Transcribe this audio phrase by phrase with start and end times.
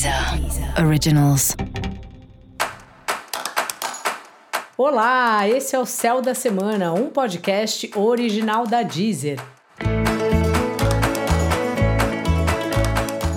[0.00, 1.54] Deezer Originals.
[4.78, 9.38] Olá, esse é o Céu da Semana, um podcast original da Deezer.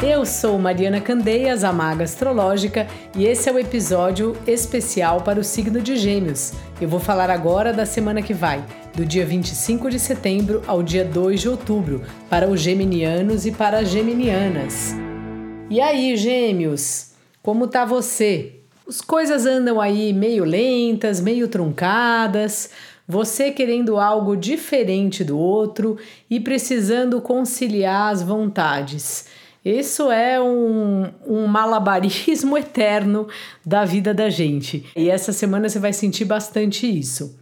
[0.00, 2.86] Eu sou Mariana Candeias, a Maga Astrológica,
[3.16, 6.52] e esse é o episódio especial para o signo de Gêmeos.
[6.80, 8.64] Eu vou falar agora da semana que vai,
[8.94, 13.80] do dia 25 de setembro ao dia 2 de outubro, para os geminianos e para
[13.80, 14.94] as geminianas.
[15.70, 17.12] E aí, Gêmeos,
[17.42, 18.52] como tá você?
[18.86, 22.70] As coisas andam aí meio lentas, meio truncadas,
[23.08, 25.96] você querendo algo diferente do outro
[26.28, 29.26] e precisando conciliar as vontades.
[29.64, 33.26] Isso é um, um malabarismo eterno
[33.64, 34.84] da vida da gente.
[34.94, 37.38] E essa semana você vai sentir bastante isso.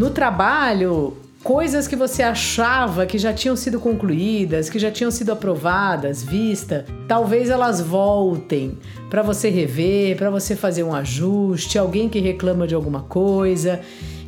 [0.00, 1.14] No trabalho,
[1.44, 6.86] coisas que você achava que já tinham sido concluídas, que já tinham sido aprovadas, vista,
[7.06, 8.78] talvez elas voltem
[9.10, 13.82] para você rever, para você fazer um ajuste, alguém que reclama de alguma coisa.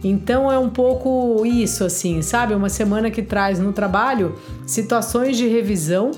[0.05, 2.53] Então é um pouco isso, assim, sabe?
[2.53, 4.35] Uma semana que traz no trabalho
[4.67, 6.11] situações de revisão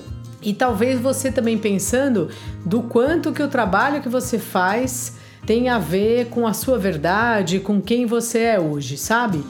[0.42, 2.28] e talvez você também pensando
[2.66, 5.14] do quanto que o trabalho que você faz
[5.46, 9.42] tem a ver com a sua verdade, com quem você é hoje, sabe?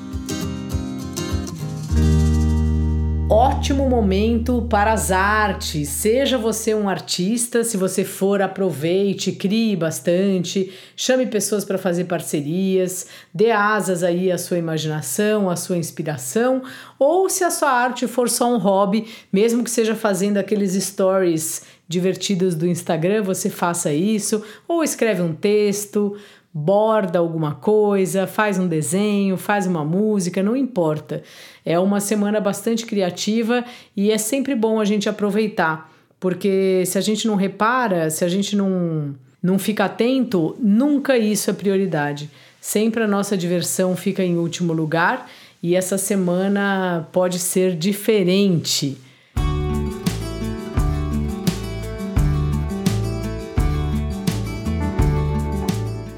[3.30, 5.89] Ótimo momento para as artes.
[5.89, 13.06] Seja você um artista, se você for, aproveite, crie bastante, chame pessoas para fazer parcerias,
[13.33, 16.62] dê asas aí à sua imaginação, à sua inspiração,
[16.98, 21.62] ou se a sua arte for só um hobby, mesmo que seja fazendo aqueles stories
[21.88, 26.16] divertidos do Instagram, você faça isso, ou escreve um texto,
[26.56, 31.24] borda alguma coisa, faz um desenho, faz uma música, não importa.
[31.64, 33.64] É uma semana bastante criativa
[33.97, 38.28] e é sempre bom a gente aproveitar, porque se a gente não repara, se a
[38.28, 39.12] gente não,
[39.43, 42.31] não fica atento, nunca isso é prioridade.
[42.60, 45.28] Sempre a nossa diversão fica em último lugar
[45.60, 48.97] e essa semana pode ser diferente.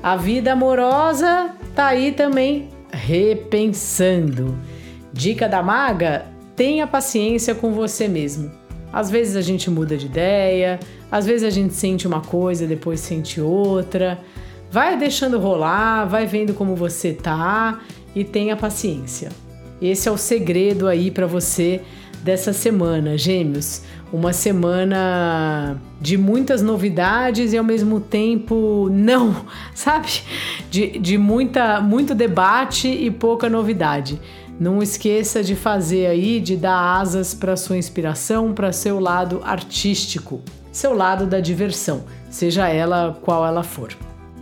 [0.06, 4.56] A vida amorosa tá aí também repensando.
[5.12, 8.48] Dica da maga: tenha paciência com você mesmo.
[8.92, 10.78] Às vezes a gente muda de ideia,
[11.10, 14.20] às vezes a gente sente uma coisa, depois sente outra.
[14.70, 17.80] Vai deixando rolar, vai vendo como você tá
[18.14, 19.30] e tenha paciência.
[19.82, 21.82] Esse é o segredo aí para você
[22.26, 23.82] dessa semana, Gêmeos.
[24.12, 30.22] Uma semana de muitas novidades e ao mesmo tempo não, sabe?
[30.68, 34.20] De, de muita, muito debate e pouca novidade.
[34.58, 40.40] Não esqueça de fazer aí, de dar asas para sua inspiração, para seu lado artístico,
[40.72, 43.90] seu lado da diversão, seja ela qual ela for.